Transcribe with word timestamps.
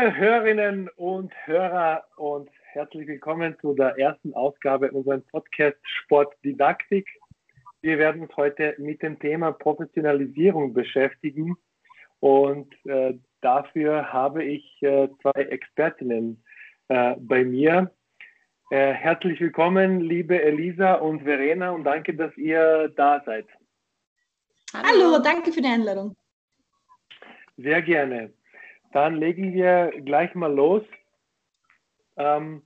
Liebe 0.00 0.16
Hörerinnen 0.16 0.88
und 0.96 1.30
Hörer 1.44 2.04
und 2.16 2.48
herzlich 2.72 3.06
willkommen 3.06 3.54
zu 3.60 3.74
der 3.74 3.98
ersten 3.98 4.32
Ausgabe 4.32 4.90
unseres 4.92 5.22
Podcast 5.26 5.76
Sportdidaktik. 5.82 7.06
Wir 7.82 7.98
werden 7.98 8.22
uns 8.22 8.34
heute 8.34 8.74
mit 8.78 9.02
dem 9.02 9.18
Thema 9.18 9.52
Professionalisierung 9.52 10.72
beschäftigen 10.72 11.54
und 12.20 12.72
äh, 12.86 13.18
dafür 13.42 14.10
habe 14.10 14.42
ich 14.42 14.82
äh, 14.82 15.08
zwei 15.20 15.42
Expertinnen 15.42 16.42
äh, 16.88 17.16
bei 17.18 17.44
mir. 17.44 17.90
Äh, 18.70 18.94
herzlich 18.94 19.38
willkommen, 19.38 20.00
liebe 20.00 20.40
Elisa 20.40 20.94
und 20.94 21.24
Verena 21.24 21.72
und 21.72 21.84
danke, 21.84 22.14
dass 22.14 22.34
ihr 22.38 22.90
da 22.96 23.22
seid. 23.26 23.46
Hallo, 24.72 25.12
Hallo 25.12 25.22
danke 25.22 25.52
für 25.52 25.60
die 25.60 25.68
Einladung. 25.68 26.16
Sehr 27.58 27.82
gerne. 27.82 28.32
Dann 28.92 29.16
legen 29.16 29.52
wir 29.52 29.92
gleich 30.04 30.34
mal 30.34 30.52
los. 30.52 30.82
Ähm, 32.16 32.62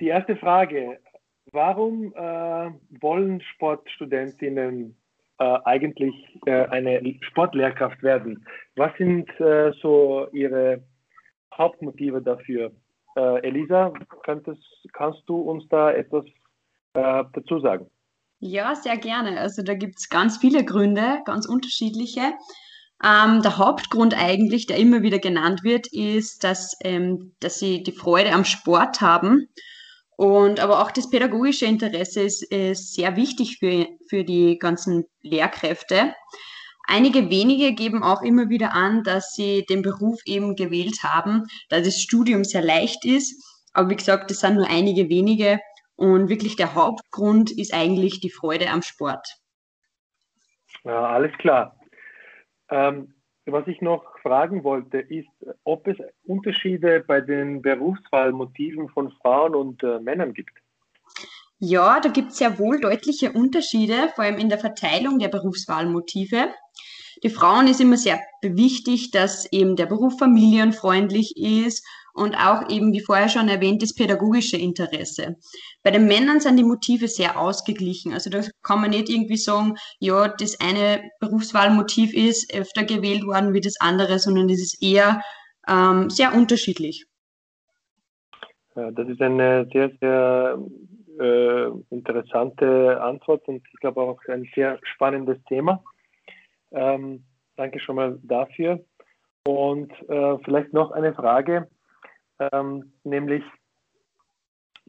die 0.00 0.08
erste 0.08 0.36
Frage. 0.36 0.98
Warum 1.52 2.14
äh, 2.14 2.70
wollen 3.00 3.40
Sportstudentinnen 3.40 4.96
äh, 5.38 5.58
eigentlich 5.64 6.14
äh, 6.46 6.66
eine 6.66 7.02
Sportlehrkraft 7.22 8.02
werden? 8.02 8.46
Was 8.76 8.96
sind 8.98 9.28
äh, 9.40 9.72
so 9.82 10.28
ihre 10.32 10.84
Hauptmotive 11.52 12.22
dafür? 12.22 12.70
Äh, 13.16 13.40
Elisa, 13.46 13.92
könntest, 14.22 14.62
kannst 14.92 15.22
du 15.26 15.40
uns 15.40 15.66
da 15.68 15.90
etwas 15.90 16.24
äh, 16.94 17.24
dazu 17.32 17.58
sagen? 17.58 17.86
Ja, 18.38 18.74
sehr 18.74 18.96
gerne. 18.96 19.40
Also 19.40 19.62
da 19.62 19.74
gibt 19.74 19.96
es 19.98 20.08
ganz 20.08 20.38
viele 20.38 20.64
Gründe, 20.64 21.18
ganz 21.24 21.46
unterschiedliche. 21.46 22.32
Ähm, 23.02 23.42
der 23.42 23.56
Hauptgrund 23.56 24.14
eigentlich, 24.14 24.66
der 24.66 24.76
immer 24.76 25.02
wieder 25.02 25.18
genannt 25.18 25.64
wird, 25.64 25.86
ist, 25.86 26.44
dass, 26.44 26.76
ähm, 26.82 27.34
dass 27.40 27.58
sie 27.58 27.82
die 27.82 27.92
Freude 27.92 28.32
am 28.32 28.44
Sport 28.44 29.00
haben. 29.00 29.48
Und 30.16 30.60
aber 30.60 30.82
auch 30.82 30.90
das 30.90 31.08
pädagogische 31.08 31.64
Interesse 31.64 32.20
ist, 32.20 32.42
ist 32.52 32.94
sehr 32.94 33.16
wichtig 33.16 33.56
für, 33.58 33.86
für 34.08 34.22
die 34.22 34.58
ganzen 34.58 35.06
Lehrkräfte. 35.22 36.14
Einige 36.86 37.30
wenige 37.30 37.72
geben 37.72 38.02
auch 38.02 38.20
immer 38.20 38.50
wieder 38.50 38.74
an, 38.74 39.02
dass 39.02 39.32
sie 39.32 39.64
den 39.64 39.80
Beruf 39.80 40.20
eben 40.26 40.56
gewählt 40.56 41.02
haben, 41.02 41.44
da 41.70 41.80
das 41.80 42.02
Studium 42.02 42.44
sehr 42.44 42.62
leicht 42.62 43.06
ist. 43.06 43.42
Aber 43.72 43.88
wie 43.88 43.96
gesagt, 43.96 44.30
das 44.30 44.40
sind 44.40 44.56
nur 44.56 44.68
einige 44.68 45.08
wenige. 45.08 45.60
Und 45.96 46.28
wirklich 46.28 46.56
der 46.56 46.74
Hauptgrund 46.74 47.50
ist 47.50 47.72
eigentlich 47.72 48.20
die 48.20 48.30
Freude 48.30 48.68
am 48.68 48.82
Sport. 48.82 49.26
Ja, 50.84 51.06
alles 51.06 51.32
klar. 51.38 51.79
Ähm, 52.70 53.14
was 53.46 53.66
ich 53.66 53.80
noch 53.80 54.04
fragen 54.20 54.64
wollte, 54.64 54.98
ist, 54.98 55.28
ob 55.64 55.86
es 55.86 55.96
Unterschiede 56.24 57.04
bei 57.06 57.20
den 57.20 57.62
Berufswahlmotiven 57.62 58.88
von 58.90 59.10
Frauen 59.22 59.54
und 59.54 59.82
äh, 59.82 59.98
Männern 59.98 60.34
gibt. 60.34 60.52
Ja, 61.58 62.00
da 62.00 62.08
gibt 62.08 62.30
es 62.30 62.38
sehr 62.38 62.58
wohl 62.58 62.80
deutliche 62.80 63.32
Unterschiede, 63.32 64.10
vor 64.14 64.24
allem 64.24 64.38
in 64.38 64.48
der 64.48 64.58
Verteilung 64.58 65.18
der 65.18 65.28
Berufswahlmotive. 65.28 66.48
Die 67.22 67.28
Frauen 67.28 67.66
ist 67.66 67.80
immer 67.80 67.98
sehr 67.98 68.18
wichtig, 68.40 69.10
dass 69.10 69.50
eben 69.52 69.76
der 69.76 69.86
Beruf 69.86 70.18
familienfreundlich 70.18 71.36
ist 71.36 71.86
und 72.14 72.34
auch 72.34 72.68
eben, 72.68 72.92
wie 72.92 73.00
vorher 73.00 73.28
schon 73.28 73.48
erwähnt, 73.48 73.82
das 73.82 73.94
pädagogische 73.94 74.56
Interesse. 74.56 75.36
Bei 75.82 75.90
den 75.90 76.06
Männern 76.06 76.40
sind 76.40 76.56
die 76.56 76.64
Motive 76.64 77.08
sehr 77.08 77.38
ausgeglichen. 77.40 78.12
Also 78.12 78.30
da 78.30 78.40
kann 78.62 78.80
man 78.80 78.90
nicht 78.90 79.08
irgendwie 79.08 79.36
sagen, 79.36 79.76
ja, 79.98 80.28
das 80.28 80.60
eine 80.60 81.02
Berufswahlmotiv 81.20 82.14
ist 82.14 82.54
öfter 82.54 82.84
gewählt 82.84 83.24
worden 83.24 83.54
wie 83.54 83.60
das 83.60 83.80
andere, 83.80 84.18
sondern 84.18 84.48
es 84.50 84.60
ist 84.60 84.82
eher 84.82 85.20
ähm, 85.68 86.10
sehr 86.10 86.34
unterschiedlich. 86.34 87.06
Ja, 88.76 88.90
das 88.90 89.08
ist 89.08 89.20
eine 89.20 89.68
sehr, 89.72 89.90
sehr 90.00 90.58
äh, 91.18 91.66
interessante 91.90 93.00
Antwort 93.02 93.46
und 93.48 93.62
ich 93.72 93.80
glaube 93.80 94.00
auch 94.00 94.20
ein 94.28 94.48
sehr 94.54 94.78
spannendes 94.82 95.42
Thema. 95.44 95.82
Ähm, 96.72 97.24
danke 97.56 97.80
schon 97.80 97.96
mal 97.96 98.18
dafür. 98.22 98.80
Und 99.46 99.90
äh, 100.08 100.38
vielleicht 100.44 100.72
noch 100.72 100.92
eine 100.92 101.14
Frage 101.14 101.68
ähm, 102.52 102.92
nämlich 103.04 103.42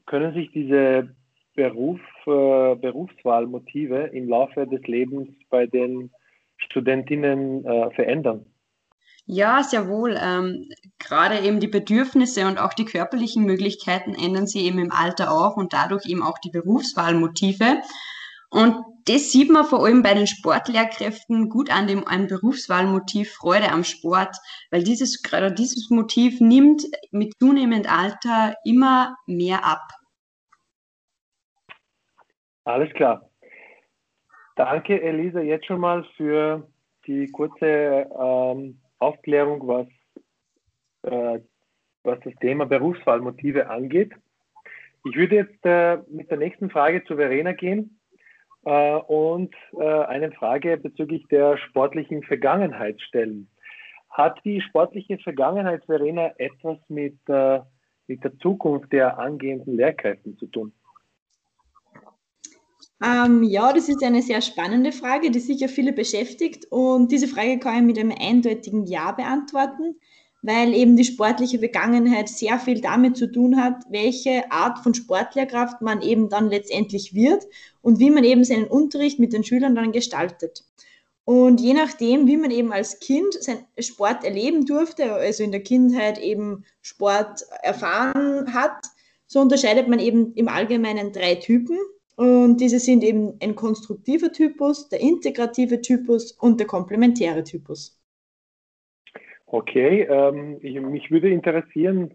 können 0.05 0.33
sich 0.33 0.51
diese 0.51 1.15
Beruf, 1.55 1.99
äh, 2.25 2.75
Berufswahlmotive 2.75 4.07
im 4.13 4.29
Laufe 4.29 4.65
des 4.67 4.81
Lebens 4.87 5.29
bei 5.49 5.67
den 5.67 6.11
Studentinnen 6.57 7.65
äh, 7.65 7.91
verändern? 7.91 8.45
Ja, 9.25 9.63
sehr 9.63 9.87
wohl. 9.87 10.17
Ähm, 10.21 10.69
gerade 10.99 11.39
eben 11.39 11.59
die 11.59 11.67
Bedürfnisse 11.67 12.47
und 12.47 12.59
auch 12.59 12.73
die 12.73 12.85
körperlichen 12.85 13.45
Möglichkeiten 13.45 14.15
ändern 14.15 14.47
sich 14.47 14.63
eben 14.63 14.79
im 14.79 14.91
Alter 14.91 15.31
auch 15.31 15.57
und 15.57 15.73
dadurch 15.73 16.05
eben 16.05 16.23
auch 16.23 16.37
die 16.39 16.49
Berufswahlmotive. 16.49 17.81
Und 18.49 18.75
das 19.05 19.31
sieht 19.31 19.49
man 19.49 19.65
vor 19.65 19.85
allem 19.85 20.03
bei 20.03 20.13
den 20.13 20.27
Sportlehrkräften 20.27 21.49
gut 21.49 21.71
an 21.71 21.87
dem 21.87 22.07
an 22.07 22.27
Berufswahlmotiv 22.27 23.31
Freude 23.31 23.71
am 23.71 23.83
Sport, 23.83 24.35
weil 24.69 24.83
dieses 24.83 25.21
gerade 25.23 25.53
dieses 25.53 25.89
Motiv 25.89 26.39
nimmt 26.41 26.83
mit 27.11 27.33
zunehmendem 27.39 27.91
Alter 27.91 28.55
immer 28.63 29.15
mehr 29.27 29.65
ab. 29.65 29.87
Alles 32.63 32.93
klar. 32.93 33.29
Danke, 34.55 35.01
Elisa, 35.01 35.39
jetzt 35.39 35.65
schon 35.65 35.79
mal 35.79 36.03
für 36.17 36.67
die 37.07 37.31
kurze 37.31 37.65
ähm, 37.65 38.79
Aufklärung, 38.99 39.67
was, 39.67 39.87
äh, 41.03 41.39
was 42.03 42.19
das 42.23 42.35
Thema 42.35 42.65
Berufswahlmotive 42.65 43.69
angeht. 43.69 44.13
Ich 45.05 45.15
würde 45.15 45.35
jetzt 45.35 45.65
äh, 45.65 45.97
mit 46.09 46.29
der 46.29 46.37
nächsten 46.37 46.69
Frage 46.69 47.03
zu 47.05 47.15
Verena 47.15 47.53
gehen. 47.53 48.00
Äh, 48.63 48.95
und 48.95 49.53
äh, 49.73 49.83
eine 49.83 50.31
Frage 50.31 50.77
bezüglich 50.77 51.25
der 51.29 51.57
sportlichen 51.57 52.21
Vergangenheit 52.23 53.01
stellen. 53.01 53.49
Hat 54.09 54.39
die 54.43 54.61
sportliche 54.61 55.17
Vergangenheit, 55.17 55.83
Verena, 55.85 56.31
etwas 56.37 56.77
mit, 56.87 57.17
äh, 57.27 57.61
mit 58.07 58.23
der 58.23 58.37
Zukunft 58.39 58.91
der 58.91 59.17
angehenden 59.17 59.77
Lehrkräfte 59.77 60.35
zu 60.35 60.45
tun? 60.47 60.73
Ähm, 63.03 63.41
ja, 63.41 63.73
das 63.73 63.89
ist 63.89 64.03
eine 64.03 64.21
sehr 64.21 64.41
spannende 64.41 64.91
Frage, 64.91 65.31
die 65.31 65.39
sicher 65.39 65.67
viele 65.67 65.91
beschäftigt. 65.91 66.65
Und 66.69 67.11
diese 67.11 67.27
Frage 67.27 67.57
kann 67.57 67.77
ich 67.77 67.95
mit 67.95 67.97
einem 67.97 68.13
eindeutigen 68.19 68.85
Ja 68.85 69.11
beantworten 69.11 69.95
weil 70.41 70.73
eben 70.73 70.97
die 70.97 71.03
sportliche 71.03 71.59
Vergangenheit 71.59 72.27
sehr 72.27 72.57
viel 72.59 72.81
damit 72.81 73.15
zu 73.17 73.31
tun 73.31 73.57
hat, 73.57 73.83
welche 73.89 74.51
Art 74.51 74.79
von 74.79 74.93
Sportlehrkraft 74.93 75.81
man 75.81 76.01
eben 76.01 76.29
dann 76.29 76.49
letztendlich 76.49 77.13
wird 77.13 77.45
und 77.81 77.99
wie 77.99 78.09
man 78.09 78.23
eben 78.23 78.43
seinen 78.43 78.65
Unterricht 78.65 79.19
mit 79.19 79.33
den 79.33 79.43
Schülern 79.43 79.75
dann 79.75 79.91
gestaltet. 79.91 80.63
Und 81.23 81.61
je 81.61 81.73
nachdem, 81.73 82.27
wie 82.27 82.37
man 82.37 82.49
eben 82.49 82.73
als 82.73 82.99
Kind 82.99 83.33
sein 83.39 83.65
Sport 83.77 84.23
erleben 84.23 84.65
durfte, 84.65 85.13
also 85.13 85.43
in 85.43 85.51
der 85.51 85.61
Kindheit 85.61 86.17
eben 86.17 86.65
Sport 86.81 87.45
erfahren 87.61 88.53
hat, 88.53 88.83
so 89.27 89.39
unterscheidet 89.39 89.87
man 89.87 89.99
eben 89.99 90.33
im 90.33 90.47
Allgemeinen 90.47 91.13
drei 91.13 91.35
Typen. 91.35 91.77
Und 92.15 92.57
diese 92.57 92.79
sind 92.79 93.03
eben 93.03 93.37
ein 93.41 93.55
konstruktiver 93.55 94.31
Typus, 94.31 94.89
der 94.89 94.99
integrative 94.99 95.81
Typus 95.81 96.33
und 96.33 96.59
der 96.59 96.67
komplementäre 96.67 97.43
Typus. 97.43 98.00
Okay, 99.53 100.03
ähm, 100.03 100.59
ich, 100.61 100.79
mich 100.79 101.11
würde 101.11 101.29
interessieren, 101.29 102.13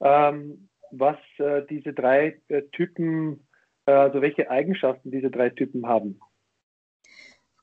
ähm, 0.00 0.68
was 0.92 1.16
äh, 1.38 1.62
diese 1.68 1.92
drei 1.92 2.40
äh, 2.46 2.62
Typen, 2.70 3.48
äh, 3.86 3.92
also 3.92 4.22
welche 4.22 4.48
Eigenschaften 4.48 5.10
diese 5.10 5.28
drei 5.28 5.50
Typen 5.50 5.88
haben. 5.88 6.20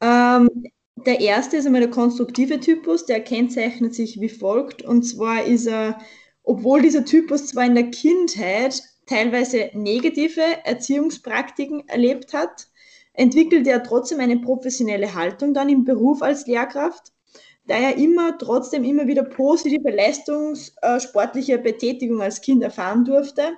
Ähm, 0.02 0.50
der 0.98 1.22
erste 1.22 1.56
ist 1.56 1.66
einmal 1.66 1.80
der 1.80 1.92
konstruktive 1.92 2.60
Typus, 2.60 3.06
der 3.06 3.22
kennzeichnet 3.22 3.96
sich 3.96 4.20
wie 4.20 4.28
folgt. 4.28 4.82
Und 4.82 5.04
zwar 5.04 5.46
ist 5.46 5.68
er, 5.68 5.98
obwohl 6.44 6.82
dieser 6.82 7.06
Typus 7.06 7.48
zwar 7.48 7.66
in 7.66 7.76
der 7.76 7.92
Kindheit 7.92 8.82
teilweise 9.06 9.70
negative 9.74 10.42
Erziehungspraktiken 10.66 11.88
erlebt 11.88 12.34
hat, 12.34 12.68
entwickelt 13.14 13.66
er 13.66 13.82
trotzdem 13.82 14.20
eine 14.20 14.40
professionelle 14.40 15.16
Haltung 15.16 15.54
dann 15.54 15.70
im 15.70 15.86
Beruf 15.86 16.22
als 16.22 16.48
Lehrkraft 16.48 17.15
da 17.68 17.76
er 17.76 17.98
immer 17.98 18.38
trotzdem 18.38 18.84
immer 18.84 19.08
wieder 19.08 19.24
positive 19.24 19.90
leistungssportliche 19.90 21.58
Betätigung 21.58 22.22
als 22.22 22.42
Kind 22.42 22.64
erfahren 22.64 23.06
durfte. 23.06 23.58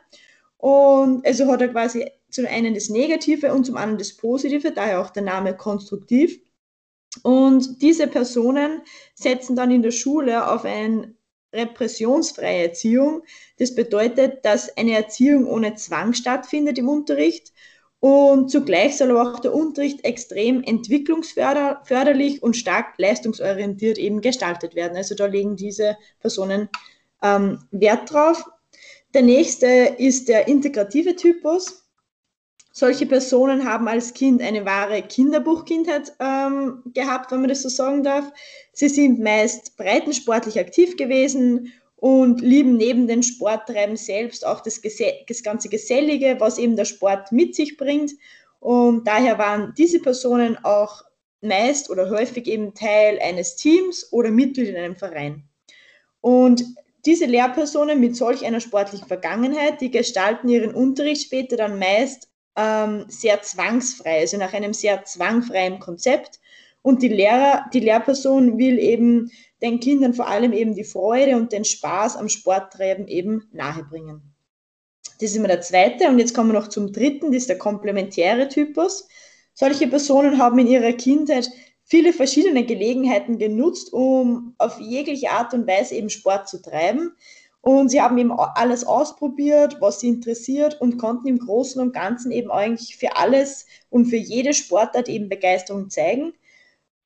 Und 0.58 1.26
also 1.26 1.48
hat 1.52 1.62
er 1.62 1.70
quasi 1.70 2.10
zum 2.30 2.46
einen 2.46 2.74
das 2.74 2.90
Negative 2.90 3.54
und 3.54 3.66
zum 3.66 3.78
anderen 3.78 3.98
das 4.00 4.16
Positive, 4.16 4.72
daher 4.72 5.02
auch 5.02 5.10
der 5.10 5.24
Name 5.24 5.56
konstruktiv. 5.56 6.40
Und 7.24 7.82
diese 7.82 8.08
Personen 8.08 8.82
setzen 9.16 9.56
dann 9.56 9.72
in 9.72 9.82
der 9.82 9.92
Schule 9.92 10.52
auf 10.52 10.66
eine 10.66 11.16
repressionsfreie 11.54 12.68
Erziehung. 12.68 13.24
Das 13.58 13.74
bedeutet, 13.74 14.46
dass 14.46 14.76
eine 14.78 14.94
Erziehung 14.94 15.48
ohne 15.48 15.76
Zwang 15.76 16.14
stattfindet 16.14 16.78
im 16.78 16.90
Unterricht 16.90 17.54
und 18.00 18.52
zugleich 18.52 18.96
soll 18.98 19.12
aber 19.12 19.32
auch 19.34 19.40
der 19.40 19.54
Unterricht 19.54 20.06
extrem 20.06 20.62
entwicklungsförderlich 20.64 22.44
und 22.44 22.56
stark 22.56 22.94
leistungsorientiert 22.98 23.98
eben 23.98 24.22
gestaltet 24.22 24.76
werden. 24.76 24.96
Also 24.96 25.16
da 25.16 25.26
legen 25.26 25.56
diese 25.56 25.98
Personen 26.20 26.70
ähm, 27.24 27.60
Wert 27.72 28.12
drauf. 28.12 28.44
Der 29.16 29.24
nächste 29.24 29.66
ist 29.98 30.28
der 30.30 30.48
integrative 30.48 31.16
Typus. 31.16 31.86
Solche 32.72 33.08
Personen 33.08 33.68
haben 33.68 33.88
als 33.88 34.14
Kind 34.14 34.44
eine 34.44 34.64
wahre 34.64 35.02
Kinderbuchkindheit 35.02 36.14
ähm, 36.20 36.84
gehabt, 36.94 37.32
wenn 37.32 37.40
man 37.40 37.50
das 37.50 37.64
so 37.64 37.70
sagen 37.70 38.04
darf. 38.04 38.32
Sie 38.74 38.90
sind 38.90 39.20
meist 39.20 39.76
breitensportlich 39.78 40.60
aktiv 40.60 40.96
gewesen 40.98 41.74
und 41.98 42.42
lieben 42.42 42.78
neben 42.78 43.08
den 43.08 43.24
Sporttreiben 43.24 43.98
selbst 43.98 44.46
auch 44.46 44.62
das, 44.62 44.82
das 45.28 45.44
ganze 45.44 45.68
Gesellige, 45.68 46.38
was 46.40 46.58
eben 46.58 46.76
der 46.76 46.86
Sport 46.86 47.32
mit 47.32 47.56
sich 47.56 47.76
bringt. 47.76 48.12
Und 48.60 49.08
daher 49.08 49.38
waren 49.38 49.74
diese 49.78 50.00
Personen 50.00 50.58
auch 50.64 51.04
meist 51.42 51.90
oder 51.90 52.10
häufig 52.10 52.48
eben 52.48 52.74
Teil 52.74 53.20
eines 53.20 53.56
Teams 53.56 54.12
oder 54.12 54.32
Mitglied 54.32 54.70
in 54.70 54.78
einem 54.78 54.96
Verein. 54.96 55.44
Und 56.22 56.64
diese 57.06 57.26
Lehrpersonen 57.26 58.00
mit 58.00 58.16
solch 58.16 58.46
einer 58.46 58.60
sportlichen 58.60 59.08
Vergangenheit, 59.08 59.82
die 59.82 59.92
gestalten 59.92 60.50
ihren 60.50 60.74
Unterricht 60.74 61.24
später 61.24 61.58
dann 61.58 61.80
meist 61.80 62.30
ähm, 62.56 63.06
sehr 63.08 63.42
zwangsfrei, 63.42 64.20
also 64.20 64.38
nach 64.38 64.54
einem 64.54 64.74
sehr 64.74 65.04
zwangfreien 65.04 65.80
Konzept. 65.80 66.40
Und 66.82 67.02
die 67.02 67.08
Lehrer, 67.08 67.66
die 67.74 67.80
Lehrperson 67.80 68.58
will 68.58 68.78
eben 68.80 69.32
den 69.62 69.80
Kindern 69.80 70.14
vor 70.14 70.28
allem 70.28 70.54
eben 70.54 70.76
die 70.76 70.84
Freude 70.84 71.36
und 71.36 71.52
den 71.52 71.66
Spaß 71.66 72.16
am 72.18 72.30
Sporttreiben 72.30 73.08
eben 73.08 73.50
nahebringen. 73.52 74.36
Das 75.20 75.32
ist 75.32 75.36
immer 75.36 75.48
der 75.48 75.62
zweite. 75.62 76.08
Und 76.08 76.20
jetzt 76.20 76.34
kommen 76.34 76.52
wir 76.52 76.60
noch 76.60 76.68
zum 76.68 76.92
dritten, 76.92 77.32
das 77.32 77.44
ist 77.44 77.50
der 77.50 77.58
komplementäre 77.58 78.48
Typus. 78.50 79.08
Solche 79.54 79.88
Personen 79.88 80.38
haben 80.38 80.60
in 80.60 80.68
ihrer 80.68 80.94
Kindheit 80.94 81.50
viele 81.84 82.14
verschiedene 82.14 82.66
Gelegenheiten 82.66 83.40
genutzt, 83.40 83.92
um 83.94 84.54
auf 84.60 84.80
jegliche 84.80 85.32
Art 85.32 85.54
und 85.54 85.66
Weise 85.68 85.96
eben 85.96 86.10
Sport 86.10 86.48
zu 86.48 86.62
treiben. 86.62 87.16
Und 87.62 87.90
sie 87.90 88.02
haben 88.02 88.18
eben 88.18 88.32
alles 88.32 88.86
ausprobiert, 88.86 89.82
was 89.82 90.00
sie 90.00 90.10
interessiert 90.10 90.80
und 90.80 90.98
konnten 90.98 91.28
im 91.28 91.40
Großen 91.40 91.82
und 91.82 91.94
Ganzen 91.94 92.32
eben 92.32 92.52
eigentlich 92.52 92.96
für 92.98 93.18
alles 93.18 93.66
und 93.90 94.06
für 94.06 94.16
jede 94.16 94.54
Sportart 94.54 95.10
eben 95.10 95.28
Begeisterung 95.28 95.90
zeigen. 95.90 96.34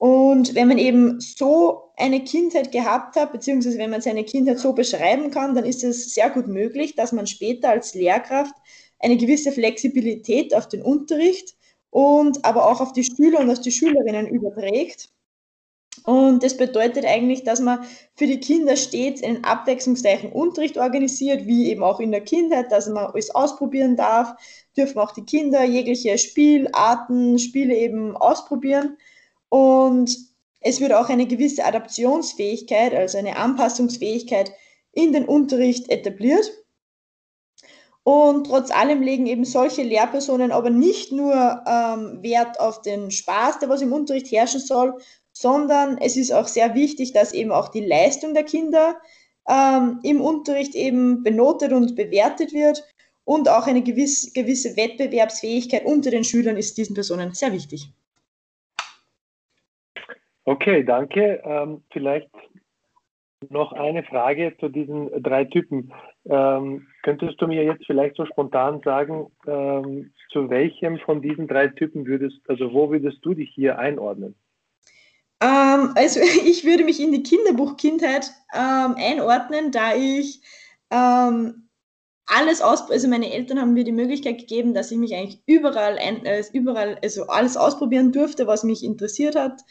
Und 0.01 0.55
wenn 0.55 0.67
man 0.67 0.79
eben 0.79 1.19
so 1.21 1.91
eine 1.95 2.23
Kindheit 2.23 2.71
gehabt 2.71 3.15
hat, 3.15 3.31
beziehungsweise 3.33 3.77
wenn 3.77 3.91
man 3.91 4.01
seine 4.01 4.23
Kindheit 4.23 4.57
so 4.57 4.73
beschreiben 4.73 5.29
kann, 5.29 5.53
dann 5.53 5.63
ist 5.63 5.83
es 5.83 6.15
sehr 6.15 6.31
gut 6.31 6.47
möglich, 6.47 6.95
dass 6.95 7.11
man 7.11 7.27
später 7.27 7.69
als 7.69 7.93
Lehrkraft 7.93 8.55
eine 8.97 9.15
gewisse 9.15 9.51
Flexibilität 9.51 10.55
auf 10.55 10.67
den 10.67 10.81
Unterricht 10.81 11.55
und 11.91 12.43
aber 12.45 12.67
auch 12.67 12.81
auf 12.81 12.93
die 12.93 13.03
Schüler 13.03 13.41
und 13.41 13.51
auf 13.51 13.61
die 13.61 13.71
Schülerinnen 13.71 14.25
überträgt 14.27 15.09
und 16.05 16.41
das 16.41 16.57
bedeutet 16.57 17.05
eigentlich, 17.05 17.43
dass 17.43 17.59
man 17.59 17.85
für 18.15 18.25
die 18.25 18.39
Kinder 18.39 18.75
stets 18.75 19.21
einen 19.23 19.43
abwechslungsreichen 19.43 20.31
Unterricht 20.31 20.77
organisiert, 20.77 21.45
wie 21.45 21.69
eben 21.69 21.83
auch 21.83 21.99
in 21.99 22.11
der 22.11 22.21
Kindheit, 22.21 22.71
dass 22.71 22.87
man 22.87 23.05
alles 23.05 23.29
ausprobieren 23.35 23.95
darf, 23.95 24.33
dürfen 24.75 24.97
auch 24.99 25.11
die 25.11 25.25
Kinder 25.25 25.63
jegliche 25.63 26.17
Spielarten, 26.17 27.37
Spiele 27.37 27.75
eben 27.75 28.17
ausprobieren. 28.17 28.97
Und 29.51 30.17
es 30.61 30.79
wird 30.79 30.93
auch 30.93 31.09
eine 31.09 31.27
gewisse 31.27 31.65
Adaptionsfähigkeit, 31.65 32.93
also 32.93 33.17
eine 33.17 33.35
Anpassungsfähigkeit 33.35 34.53
in 34.93 35.11
den 35.11 35.25
Unterricht 35.25 35.89
etabliert. 35.89 36.49
Und 38.03 38.47
trotz 38.47 38.71
allem 38.71 39.01
legen 39.01 39.27
eben 39.27 39.43
solche 39.43 39.83
Lehrpersonen 39.83 40.51
aber 40.51 40.69
nicht 40.69 41.11
nur 41.11 41.33
ähm, 41.67 42.23
Wert 42.23 42.59
auf 42.59 42.81
den 42.81 43.11
Spaß, 43.11 43.59
der 43.59 43.69
was 43.69 43.81
im 43.81 43.93
Unterricht 43.93 44.31
herrschen 44.31 44.61
soll, 44.61 44.97
sondern 45.33 45.97
es 45.97 46.15
ist 46.15 46.31
auch 46.31 46.47
sehr 46.47 46.73
wichtig, 46.73 47.11
dass 47.11 47.33
eben 47.33 47.51
auch 47.51 47.67
die 47.67 47.85
Leistung 47.85 48.33
der 48.33 48.43
Kinder 48.43 48.99
ähm, 49.49 49.99
im 50.03 50.21
Unterricht 50.21 50.75
eben 50.75 51.23
benotet 51.23 51.73
und 51.73 51.95
bewertet 51.95 52.53
wird 52.53 52.83
und 53.25 53.49
auch 53.49 53.67
eine 53.67 53.83
gewisse, 53.83 54.31
gewisse 54.31 54.77
Wettbewerbsfähigkeit 54.77 55.85
unter 55.85 56.09
den 56.09 56.23
Schülern 56.23 56.57
ist 56.57 56.77
diesen 56.77 56.93
Personen 56.95 57.33
sehr 57.33 57.51
wichtig. 57.51 57.91
Okay, 60.45 60.83
danke. 60.83 61.41
Ähm, 61.43 61.83
vielleicht 61.91 62.29
noch 63.49 63.73
eine 63.73 64.03
Frage 64.03 64.53
zu 64.59 64.69
diesen 64.69 65.09
drei 65.23 65.45
Typen. 65.45 65.93
Ähm, 66.25 66.87
könntest 67.03 67.41
du 67.41 67.47
mir 67.47 67.63
jetzt 67.63 67.85
vielleicht 67.85 68.15
so 68.15 68.25
spontan 68.25 68.81
sagen, 68.83 69.31
ähm, 69.47 70.13
zu 70.31 70.49
welchem 70.49 70.99
von 70.99 71.21
diesen 71.21 71.47
drei 71.47 71.67
Typen 71.67 72.05
würdest, 72.05 72.37
also 72.47 72.71
wo 72.73 72.91
würdest 72.91 73.17
du 73.23 73.33
dich 73.33 73.51
hier 73.53 73.79
einordnen? 73.79 74.35
Ähm, 75.41 75.93
also 75.95 76.19
ich 76.45 76.63
würde 76.65 76.83
mich 76.83 76.99
in 76.99 77.11
die 77.11 77.23
Kinderbuchkindheit 77.23 78.31
ähm, 78.53 78.95
einordnen, 78.97 79.71
da 79.71 79.95
ich 79.95 80.41
ähm, 80.91 81.67
alles 82.27 82.61
aus, 82.61 82.89
also 82.89 83.07
meine 83.07 83.31
Eltern 83.31 83.59
haben 83.59 83.73
mir 83.73 83.83
die 83.83 83.91
Möglichkeit 83.91 84.37
gegeben, 84.37 84.73
dass 84.73 84.91
ich 84.91 84.97
mich 84.97 85.15
eigentlich 85.15 85.41
überall, 85.47 85.97
ein, 85.97 86.25
äh, 86.25 86.43
überall, 86.53 86.97
also 87.03 87.27
alles 87.27 87.57
ausprobieren 87.57 88.11
durfte, 88.11 88.47
was 88.47 88.63
mich 88.63 88.83
interessiert 88.83 89.35
hat. 89.35 89.61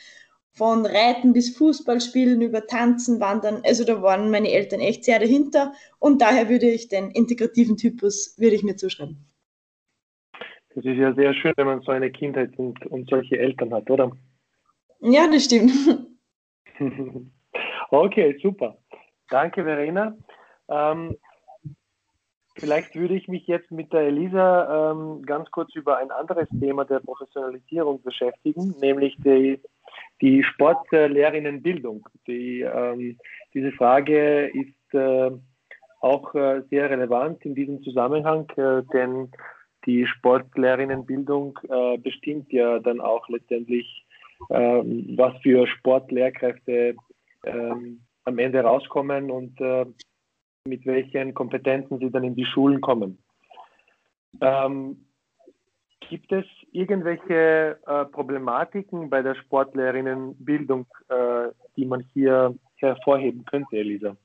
Von 0.61 0.85
Reiten 0.85 1.33
bis 1.33 1.57
Fußballspielen 1.57 2.43
über 2.43 2.67
Tanzen, 2.67 3.19
Wandern. 3.19 3.63
Also 3.65 3.83
da 3.83 4.03
waren 4.03 4.31
meine 4.31 4.53
Eltern 4.53 4.81
echt 4.81 5.05
sehr 5.05 5.19
dahinter 5.19 5.73
und 5.99 6.21
daher 6.21 6.51
würde 6.51 6.69
ich 6.69 6.89
den 6.89 7.11
integrativen 7.13 7.79
Typus, 7.79 8.39
würde 8.39 8.57
ich 8.57 8.63
mir 8.63 8.77
zuschreiben. 8.77 9.25
Das 10.75 10.85
ist 10.85 10.99
ja 10.99 11.15
sehr 11.15 11.33
schön, 11.33 11.55
wenn 11.57 11.67
man 11.67 11.81
so 11.81 11.93
eine 11.93 12.11
Kindheit 12.11 12.59
und, 12.59 12.85
und 12.89 13.09
solche 13.09 13.39
Eltern 13.39 13.73
hat, 13.73 13.89
oder? 13.89 14.13
Ja, 15.01 15.29
das 15.29 15.47
stimmt. 15.47 15.73
okay, 17.91 18.39
super. 18.43 18.77
Danke, 19.31 19.65
Verena. 19.65 20.15
Ähm, 20.69 21.17
vielleicht 22.57 22.95
würde 22.97 23.15
ich 23.15 23.29
mich 23.29 23.47
jetzt 23.47 23.71
mit 23.71 23.95
der 23.95 24.03
Elisa 24.03 24.93
ähm, 24.93 25.23
ganz 25.23 25.51
kurz 25.53 25.75
über 25.75 25.97
ein 25.97 26.11
anderes 26.11 26.51
Thema 26.61 26.85
der 26.85 27.01
Professionalisierung 27.01 28.03
beschäftigen, 28.03 28.75
nämlich 28.79 29.17
die, 29.25 29.59
die 30.21 30.43
Sportlehrerinnenbildung. 30.43 32.07
Die, 32.27 32.61
ähm, 32.61 33.19
diese 33.55 33.73
Frage 33.73 34.47
ist 34.49 34.95
äh, 34.95 35.31
auch 36.01 36.35
äh, 36.35 36.63
sehr 36.71 36.91
relevant 36.91 37.45
in 37.45 37.55
diesem 37.55 37.83
Zusammenhang, 37.83 38.49
äh, 38.57 38.83
denn 38.93 39.31
die 39.87 40.07
Sportlehrerinnenbildung 40.07 41.59
äh, 41.69 41.99
bestimmt 41.99 42.53
ja 42.53 42.79
dann 42.79 43.01
auch 43.01 43.29
letztendlich 43.29 44.07
ähm, 44.49 45.15
was 45.17 45.37
für 45.43 45.67
Sportlehrkräfte 45.67 46.97
ähm, 47.45 48.01
am 48.25 48.39
Ende 48.39 48.61
rauskommen 48.61 49.31
und 49.31 49.61
äh, 49.61 49.85
mit 50.67 50.87
welchen 50.87 51.35
Kompetenzen 51.35 51.99
sie 51.99 52.11
dann 52.11 52.25
in 52.25 52.37
die 52.37 52.47
Schulen 52.47 52.81
kommen. 52.81 53.19
Ähm, 54.41 55.07
gibt 56.11 56.33
es 56.33 56.45
irgendwelche 56.73 57.79
äh, 57.87 58.05
Problematiken 58.07 59.09
bei 59.09 59.23
der 59.23 59.37
Sportlehrerinnenbildung, 59.37 60.87
äh, 61.09 61.49
die 61.77 61.87
man 61.87 62.01
hier 62.13 62.55
hervorheben 62.77 63.45
könnte, 63.45 63.77
Elisa? 63.77 64.17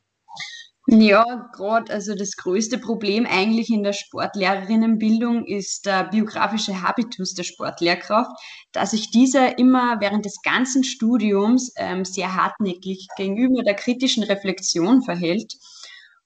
Ja, 0.88 1.50
gerade 1.56 1.92
also 1.92 2.14
das 2.16 2.36
größte 2.36 2.78
Problem 2.78 3.26
eigentlich 3.26 3.72
in 3.72 3.84
der 3.84 3.94
Sportlehrerinnenbildung 3.94 5.46
ist 5.46 5.88
der 5.88 6.04
biografische 6.04 6.84
Habitus 6.84 7.34
der 7.34 7.44
Sportlehrkraft, 7.44 8.32
dass 8.72 8.92
sich 8.92 9.10
dieser 9.10 9.58
immer 9.58 10.00
während 10.00 10.26
des 10.26 10.42
ganzen 10.44 10.84
Studiums 10.84 11.74
ähm, 11.78 12.06
sehr 12.06 12.36
hartnäckig 12.36 13.08
gegenüber 13.18 13.64
der 13.64 13.74
kritischen 13.74 14.24
Reflexion 14.24 15.02
verhält. 15.02 15.54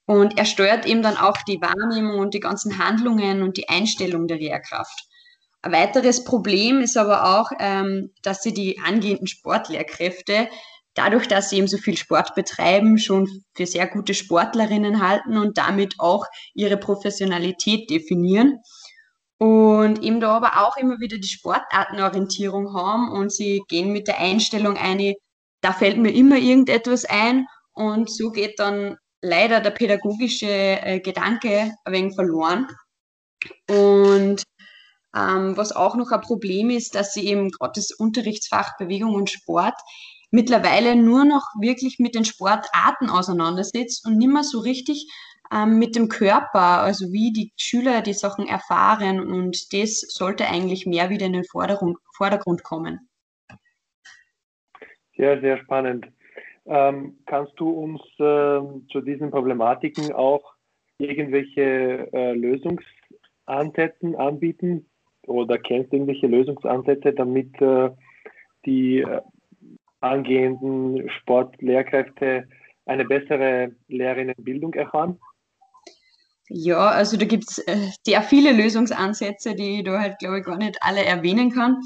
Und 0.06 0.38
er 0.38 0.46
steuert 0.46 0.86
eben 0.86 1.04
dann 1.04 1.16
auch 1.16 1.38
die 1.48 1.62
Wahrnehmung 1.62 2.20
und 2.20 2.34
die 2.34 2.42
ganzen 2.42 2.78
Handlungen 2.78 3.44
und 3.44 3.56
die 3.56 3.70
Einstellung 3.70 4.28
der 4.28 4.40
Lehrkraft. 4.40 5.09
Ein 5.62 5.74
weiteres 5.74 6.24
Problem 6.24 6.80
ist 6.82 6.98
aber 6.98 7.40
auch, 7.40 7.52
ähm, 7.60 8.12
dass 8.24 8.42
sie 8.42 8.54
die 8.54 8.80
angehenden 8.80 9.28
Sportlehrkräfte 9.28 10.48
dadurch, 10.94 11.28
dass 11.28 11.50
sie 11.50 11.58
eben 11.58 11.68
so 11.68 11.78
viel 11.78 11.98
Sport 11.98 12.36
betreiben, 12.36 12.98
schon 12.98 13.28
für 13.56 13.66
sehr 13.66 13.88
gute 13.88 14.14
Sportlerinnen 14.14 15.02
halten 15.06 15.38
und 15.38 15.58
damit 15.58 15.96
auch 16.00 16.26
ihre 16.54 16.78
Professionalität 16.78 17.90
definieren. 17.90 18.60
Und 19.38 20.04
eben 20.04 20.20
da 20.20 20.36
aber 20.36 20.68
auch 20.68 20.76
immer 20.78 21.00
wieder 21.00 21.18
die 21.18 21.28
Sportartenorientierung 21.28 22.74
haben 22.74 23.10
und 23.12 23.32
sie 23.32 23.62
gehen 23.70 23.94
mit 23.94 24.08
der 24.08 24.20
Einstellung 24.20 24.76
ein, 24.76 25.14
da 25.62 25.72
fällt 25.72 25.98
mir 25.98 26.14
immer 26.14 26.38
irgendetwas 26.38 27.06
ein 27.06 27.46
und 27.74 28.10
so 28.12 28.32
geht 28.32 28.60
dann 28.60 28.98
leider 29.22 29.62
der 29.62 29.72
pädagogische 29.72 30.48
äh, 30.48 31.00
Gedanke 31.00 31.74
ein 31.86 31.94
wenig 31.94 32.16
verloren. 32.16 32.68
Und 33.70 34.44
ähm, 35.16 35.58
was 35.58 35.76
auch 35.76 35.96
noch 35.96 36.12
ein 36.12 36.22
Problem 36.22 36.70
ist, 36.70 36.96
dass 36.96 37.14
sie 37.14 37.28
eben 37.28 37.50
gerade 37.50 37.74
das 37.76 37.92
Unterrichtsfach 37.92 38.78
Bewegung 38.78 39.16
und 39.16 39.30
Sport 39.30 39.76
mittlerweile 40.32 40.96
nur 40.96 41.26
noch 41.26 41.46
wirklich 41.60 42.00
mit 42.00 42.16
den 42.16 42.26
Sportarten 42.26 43.10
auseinandersetzt 43.10 44.06
und 44.06 44.18
nicht 44.18 44.32
mehr 44.32 44.44
so 44.44 44.60
richtig 44.60 45.08
ähm, 45.52 45.80
mit 45.80 45.96
dem 45.96 46.10
Körper, 46.10 46.82
also 46.82 47.12
wie 47.12 47.34
die 47.34 47.52
Schüler 47.58 48.02
die 48.02 48.14
Sachen 48.14 48.48
erfahren. 48.48 49.20
Und 49.20 49.74
das 49.74 50.02
sollte 50.02 50.48
eigentlich 50.48 50.86
mehr 50.86 51.10
wieder 51.10 51.26
in 51.26 51.34
den 51.34 51.46
Vordergrund, 51.46 51.98
Vordergrund 52.16 52.64
kommen. 52.64 53.10
Sehr, 55.18 55.42
sehr 55.42 55.58
spannend. 55.64 56.08
Ähm, 56.66 57.18
kannst 57.26 57.54
du 57.60 57.70
uns 57.70 58.02
äh, 58.20 58.62
zu 58.92 59.02
diesen 59.02 59.32
Problematiken 59.32 60.14
auch 60.14 60.54
irgendwelche 61.00 62.08
äh, 62.14 62.34
Lösungsansätze 62.34 64.18
anbieten 64.20 64.89
oder 65.30 65.58
kennst 65.58 65.94
irgendwelche 65.94 66.28
Lösungsansätze, 66.28 67.14
damit 67.14 67.62
äh, 67.62 67.90
die 68.66 69.00
äh, 69.00 69.22
angehenden 70.02 71.10
Sportlehrkräfte 71.10 72.48
eine 72.86 73.06
bessere 73.06 73.72
Lehrerinnenbildung 73.88 74.74
erfahren? 74.74 75.20
Ja, 76.50 76.88
also 76.88 77.16
da 77.16 77.26
gibt 77.26 77.46
es 77.50 77.60
äh, 77.60 77.78
sehr 78.04 78.24
viele 78.24 78.52
Lösungsansätze, 78.52 79.54
die 79.54 79.80
ich 79.80 79.84
da 79.84 80.00
halt, 80.00 80.18
glaube 80.18 80.40
ich, 80.40 80.46
gar 80.46 80.58
nicht 80.58 80.80
alle 80.82 81.06
erwähnen 81.06 81.52
kann. 81.52 81.78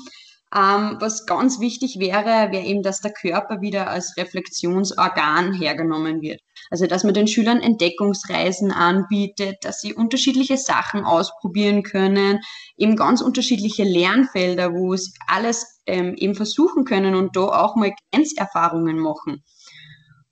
Ähm, 0.55 0.97
was 0.99 1.25
ganz 1.25 1.59
wichtig 1.59 1.99
wäre, 1.99 2.51
wäre 2.51 2.63
eben, 2.63 2.83
dass 2.83 3.01
der 3.01 3.11
Körper 3.11 3.59
wieder 3.59 3.89
als 3.89 4.15
Reflexionsorgan 4.17 5.51
hergenommen 5.53 6.21
wird. 6.21 6.39
Also, 6.73 6.87
dass 6.87 7.03
man 7.03 7.13
den 7.13 7.27
Schülern 7.27 7.61
Entdeckungsreisen 7.61 8.71
anbietet, 8.71 9.57
dass 9.61 9.79
sie 9.79 9.93
unterschiedliche 9.93 10.57
Sachen 10.57 11.05
ausprobieren 11.05 11.83
können, 11.83 12.39
eben 12.77 12.95
ganz 12.95 13.21
unterschiedliche 13.21 13.83
Lernfelder, 13.83 14.73
wo 14.73 14.95
sie 14.95 15.11
alles 15.27 15.81
ähm, 15.85 16.15
eben 16.15 16.33
versuchen 16.33 16.83
können 16.83 17.13
und 17.13 17.35
da 17.35 17.41
auch 17.41 17.75
mal 17.75 17.93
Grenzerfahrungen 18.11 18.97
machen. 18.97 19.43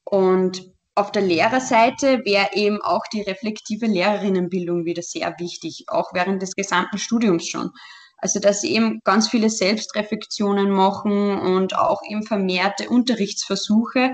Und 0.04 0.64
auf 0.96 1.12
der 1.12 1.22
Lehrerseite 1.22 2.22
wäre 2.26 2.50
eben 2.54 2.82
auch 2.82 3.04
die 3.14 3.22
reflektive 3.22 3.86
Lehrerinnenbildung 3.86 4.84
wieder 4.86 5.04
sehr 5.04 5.36
wichtig, 5.38 5.84
auch 5.90 6.10
während 6.16 6.42
des 6.42 6.56
gesamten 6.56 6.98
Studiums 6.98 7.46
schon. 7.46 7.70
Also 8.18 8.40
dass 8.40 8.62
sie 8.62 8.74
eben 8.74 9.00
ganz 9.04 9.30
viele 9.30 9.52
Selbstreflexionen 9.52 10.72
machen 10.72 11.38
und 11.38 11.78
auch 11.78 12.02
eben 12.10 12.24
vermehrte 12.24 12.90
Unterrichtsversuche, 12.90 14.14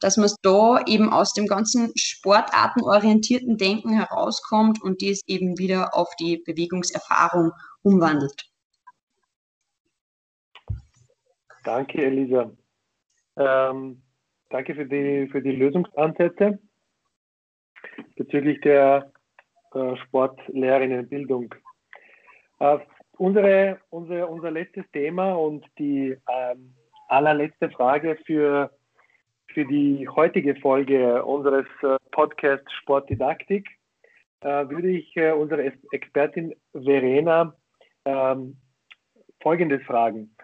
dass 0.00 0.16
man 0.16 0.30
da 0.42 0.80
eben 0.86 1.12
aus 1.12 1.32
dem 1.32 1.46
ganzen 1.46 1.92
sportartenorientierten 1.96 3.56
Denken 3.56 3.92
herauskommt 3.92 4.82
und 4.82 5.00
dies 5.00 5.22
eben 5.26 5.58
wieder 5.58 5.94
auf 5.94 6.08
die 6.20 6.42
Bewegungserfahrung 6.44 7.52
umwandelt. 7.82 8.50
Danke, 11.64 12.04
Elisa. 12.04 12.50
Ähm, 13.36 14.02
danke 14.50 14.74
für 14.74 14.86
die, 14.86 15.28
für 15.30 15.42
die 15.42 15.52
Lösungsansätze 15.52 16.58
bezüglich 18.16 18.60
der 18.60 19.10
äh, 19.74 19.96
Sportlehrerinnenbildung. 19.96 21.54
Äh, 22.60 22.78
Unsere, 23.18 23.80
unsere, 23.88 24.26
unser 24.26 24.50
letztes 24.50 24.84
Thema 24.92 25.32
und 25.32 25.64
die 25.78 26.14
ähm, 26.28 26.74
allerletzte 27.08 27.70
Frage 27.70 28.18
für, 28.26 28.70
für 29.56 29.64
die 29.64 30.06
heutige 30.06 30.54
Folge 30.56 31.24
unseres 31.24 31.64
äh, 31.82 31.96
Podcasts 32.10 32.70
Sportdidaktik 32.74 33.66
äh, 34.42 34.68
würde 34.68 34.90
ich 34.90 35.16
äh, 35.16 35.32
unsere 35.32 35.72
Expertin 35.92 36.54
Verena 36.74 37.56
ähm, 38.04 38.58
Folgendes 39.40 39.82
fragen. 39.84 40.36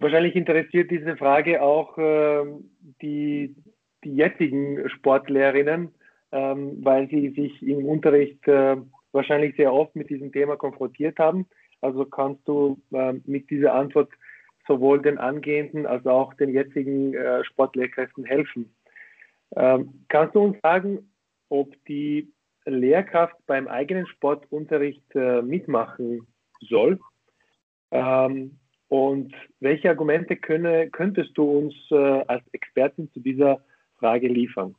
Wahrscheinlich 0.00 0.34
interessiert 0.34 0.90
diese 0.90 1.16
Frage 1.16 1.62
auch 1.62 1.96
ähm, 1.96 2.68
die, 3.00 3.54
die 4.02 4.16
jetzigen 4.16 4.88
Sportlehrerinnen, 4.88 5.94
ähm, 6.32 6.84
weil 6.84 7.08
sie 7.08 7.30
sich 7.30 7.62
im 7.62 7.86
Unterricht 7.86 8.44
wahrscheinlich 9.12 9.54
sehr 9.54 9.72
oft 9.72 9.94
mit 9.94 10.10
diesem 10.10 10.32
Thema 10.32 10.56
konfrontiert 10.56 11.20
haben. 11.20 11.46
Also 11.82 12.04
kannst 12.04 12.48
du 12.48 12.82
mit 13.24 13.48
dieser 13.48 13.74
Antwort 13.74 14.10
sowohl 14.68 15.02
den 15.02 15.18
angehenden 15.18 15.86
als 15.86 16.06
auch 16.06 16.34
den 16.34 16.50
jetzigen 16.50 17.14
äh, 17.14 17.42
Sportlehrkräften 17.44 18.24
helfen. 18.24 18.72
Ähm, 19.56 20.04
kannst 20.08 20.36
du 20.36 20.40
uns 20.40 20.56
sagen, 20.62 21.10
ob 21.48 21.74
die 21.86 22.32
Lehrkraft 22.66 23.34
beim 23.46 23.66
eigenen 23.66 24.06
Sportunterricht 24.06 25.04
äh, 25.14 25.42
mitmachen 25.42 26.28
soll? 26.60 27.00
Ähm, 27.90 28.58
und 28.88 29.34
welche 29.60 29.90
Argumente 29.90 30.36
könne, 30.36 30.88
könntest 30.90 31.36
du 31.36 31.44
uns 31.44 31.74
äh, 31.90 32.22
als 32.26 32.42
Expertin 32.52 33.10
zu 33.12 33.20
dieser 33.20 33.62
Frage 33.98 34.28
liefern? 34.28 34.74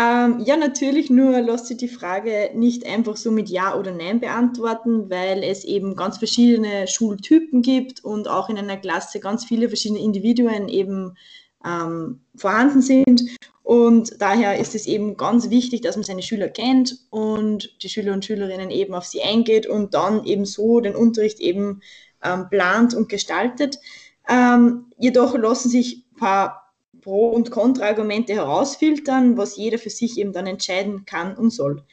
Ähm, 0.00 0.40
ja, 0.46 0.56
natürlich, 0.56 1.10
nur 1.10 1.42
lässt 1.42 1.66
sich 1.66 1.76
die 1.76 1.88
Frage 1.88 2.52
nicht 2.54 2.86
einfach 2.86 3.18
so 3.18 3.30
mit 3.30 3.50
Ja 3.50 3.76
oder 3.76 3.92
Nein 3.92 4.18
beantworten, 4.18 5.10
weil 5.10 5.42
es 5.42 5.62
eben 5.64 5.94
ganz 5.94 6.16
verschiedene 6.16 6.86
Schultypen 6.86 7.60
gibt 7.60 8.02
und 8.02 8.26
auch 8.26 8.48
in 8.48 8.56
einer 8.56 8.78
Klasse 8.78 9.20
ganz 9.20 9.44
viele 9.44 9.68
verschiedene 9.68 10.00
Individuen 10.00 10.68
eben 10.68 11.18
ähm, 11.66 12.20
vorhanden 12.34 12.80
sind. 12.80 13.24
Und 13.62 14.14
daher 14.18 14.58
ist 14.58 14.74
es 14.74 14.86
eben 14.86 15.18
ganz 15.18 15.50
wichtig, 15.50 15.82
dass 15.82 15.96
man 15.96 16.04
seine 16.04 16.22
Schüler 16.22 16.48
kennt 16.48 16.96
und 17.10 17.76
die 17.82 17.90
Schüler 17.90 18.14
und 18.14 18.24
Schülerinnen 18.24 18.70
eben 18.70 18.94
auf 18.94 19.04
sie 19.04 19.20
eingeht 19.20 19.66
und 19.66 19.92
dann 19.92 20.24
eben 20.24 20.46
so 20.46 20.80
den 20.80 20.96
Unterricht 20.96 21.40
eben 21.40 21.82
ähm, 22.24 22.48
plant 22.48 22.94
und 22.94 23.10
gestaltet. 23.10 23.78
Ähm, 24.26 24.86
jedoch 24.96 25.36
lassen 25.36 25.68
sich 25.68 26.06
ein 26.14 26.16
paar 26.16 26.59
Pro- 27.00 27.30
und 27.30 27.50
Kontraargumente 27.50 28.34
herausfiltern, 28.34 29.36
was 29.36 29.56
jeder 29.56 29.78
für 29.78 29.90
sich 29.90 30.18
eben 30.18 30.32
dann 30.32 30.46
entscheiden 30.46 31.04
kann 31.04 31.36
und 31.36 31.50
soll. 31.50 31.84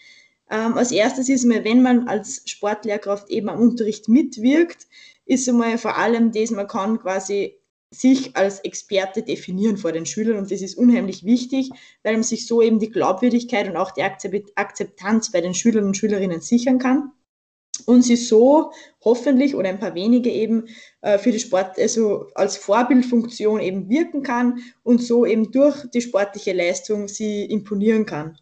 Ähm, 0.49 0.75
als 0.75 0.91
erstes 0.91 1.29
ist 1.29 1.45
mal, 1.45 1.63
wenn 1.63 1.81
man 1.81 2.07
als 2.07 2.43
Sportlehrkraft 2.45 3.29
eben 3.29 3.49
am 3.49 3.59
Unterricht 3.59 4.07
mitwirkt, 4.07 4.87
ist 5.25 5.47
einmal 5.49 5.77
vor 5.77 5.97
allem 5.97 6.31
das, 6.31 6.51
man 6.51 6.67
kann 6.67 6.99
quasi 6.99 7.55
sich 7.89 8.35
als 8.35 8.59
Experte 8.59 9.23
definieren 9.23 9.77
vor 9.77 9.91
den 9.91 10.05
Schülern 10.05 10.37
und 10.37 10.51
das 10.51 10.61
ist 10.61 10.77
unheimlich 10.77 11.23
wichtig, 11.23 11.69
weil 12.03 12.13
man 12.13 12.23
sich 12.23 12.45
so 12.45 12.61
eben 12.61 12.79
die 12.79 12.89
Glaubwürdigkeit 12.89 13.67
und 13.67 13.77
auch 13.77 13.91
die 13.91 14.03
Akzeptanz 14.03 15.31
bei 15.31 15.41
den 15.41 15.53
Schülern 15.53 15.85
und 15.85 15.97
Schülerinnen 15.97 16.41
sichern 16.41 16.79
kann 16.79 17.11
und 17.85 18.01
sie 18.01 18.15
so 18.15 18.71
hoffentlich 19.03 19.55
oder 19.55 19.69
ein 19.69 19.79
paar 19.79 19.95
wenige 19.95 20.29
eben 20.29 20.67
äh, 21.01 21.17
für 21.17 21.31
die 21.31 21.39
Sport, 21.39 21.79
also 21.79 22.27
als 22.35 22.57
Vorbildfunktion 22.57 23.61
eben 23.61 23.89
wirken 23.89 24.23
kann 24.23 24.59
und 24.83 25.01
so 25.01 25.25
eben 25.25 25.51
durch 25.51 25.89
die 25.91 26.01
sportliche 26.01 26.53
Leistung 26.53 27.07
sie 27.07 27.45
imponieren 27.45 28.05
kann. 28.05 28.37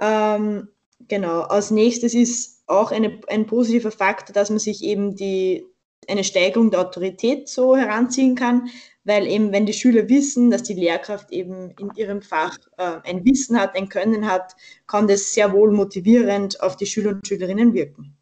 Ähm, 0.00 0.68
genau, 1.08 1.42
als 1.42 1.70
nächstes 1.70 2.14
ist 2.14 2.62
auch 2.66 2.90
eine, 2.90 3.20
ein 3.28 3.46
positiver 3.46 3.90
Faktor, 3.90 4.32
dass 4.34 4.50
man 4.50 4.58
sich 4.58 4.82
eben 4.82 5.14
die, 5.14 5.64
eine 6.08 6.24
Steigerung 6.24 6.70
der 6.70 6.80
Autorität 6.80 7.48
so 7.48 7.76
heranziehen 7.76 8.34
kann, 8.34 8.68
weil 9.04 9.26
eben, 9.26 9.52
wenn 9.52 9.66
die 9.66 9.72
Schüler 9.72 10.08
wissen, 10.08 10.50
dass 10.50 10.62
die 10.62 10.74
Lehrkraft 10.74 11.30
eben 11.32 11.70
in 11.78 11.90
ihrem 11.96 12.22
Fach 12.22 12.58
äh, 12.78 12.98
ein 13.04 13.24
Wissen 13.24 13.60
hat, 13.60 13.76
ein 13.76 13.88
Können 13.88 14.26
hat, 14.26 14.56
kann 14.86 15.06
das 15.06 15.34
sehr 15.34 15.52
wohl 15.52 15.72
motivierend 15.72 16.60
auf 16.60 16.76
die 16.76 16.86
Schüler 16.86 17.10
und 17.10 17.26
Schülerinnen 17.26 17.74
wirken. 17.74 18.16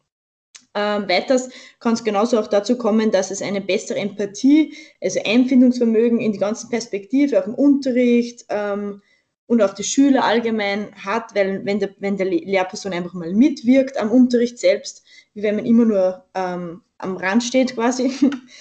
Ähm, 0.73 1.09
weiters 1.09 1.49
kann 1.79 1.93
es 1.93 2.03
genauso 2.03 2.39
auch 2.39 2.47
dazu 2.47 2.77
kommen, 2.77 3.11
dass 3.11 3.29
es 3.29 3.41
eine 3.41 3.59
bessere 3.59 3.99
Empathie, 3.99 4.73
also 5.01 5.19
Einfindungsvermögen 5.25 6.19
in 6.21 6.31
die 6.31 6.39
ganze 6.39 6.69
Perspektive 6.69 7.39
auf 7.39 7.45
den 7.45 7.55
Unterricht 7.55 8.45
ähm, 8.49 9.01
und 9.47 9.61
auf 9.61 9.73
die 9.73 9.83
Schüler 9.83 10.23
allgemein 10.23 10.95
hat, 10.95 11.35
weil 11.35 11.65
wenn 11.65 11.79
der, 11.79 11.89
wenn 11.99 12.15
der 12.15 12.27
Lehrperson 12.27 12.93
einfach 12.93 13.13
mal 13.13 13.33
mitwirkt 13.33 13.97
am 13.97 14.11
Unterricht 14.11 14.59
selbst, 14.59 15.03
wie 15.33 15.43
wenn 15.43 15.57
man 15.57 15.65
immer 15.65 15.83
nur 15.83 16.25
ähm, 16.35 16.81
am 16.97 17.17
Rand 17.17 17.43
steht 17.43 17.75
quasi. 17.75 18.11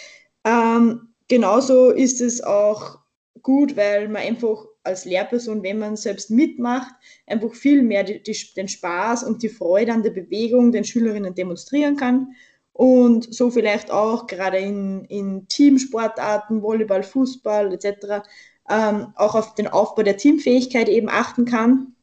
ähm, 0.44 1.10
genauso 1.28 1.90
ist 1.90 2.20
es 2.20 2.42
auch 2.42 2.98
gut, 3.42 3.76
weil 3.76 4.08
man 4.08 4.22
einfach 4.22 4.64
als 4.82 5.04
Lehrperson, 5.04 5.62
wenn 5.62 5.78
man 5.78 5.96
selbst 5.96 6.30
mitmacht, 6.30 6.94
einfach 7.26 7.54
viel 7.54 7.82
mehr 7.82 8.04
die, 8.04 8.22
die, 8.22 8.36
den 8.56 8.68
Spaß 8.68 9.24
und 9.24 9.42
die 9.42 9.48
Freude 9.48 9.92
an 9.92 10.02
der 10.02 10.10
Bewegung 10.10 10.72
den 10.72 10.84
Schülerinnen 10.84 11.34
demonstrieren 11.34 11.96
kann 11.96 12.34
und 12.72 13.34
so 13.34 13.50
vielleicht 13.50 13.90
auch 13.90 14.26
gerade 14.26 14.56
in, 14.58 15.04
in 15.04 15.46
Teamsportarten, 15.48 16.62
Volleyball, 16.62 17.02
Fußball 17.02 17.74
etc. 17.74 18.26
Ähm, 18.70 19.08
auch 19.16 19.34
auf 19.34 19.54
den 19.54 19.68
Aufbau 19.68 20.02
der 20.02 20.16
Teamfähigkeit 20.16 20.88
eben 20.88 21.10
achten 21.10 21.44
kann 21.44 21.94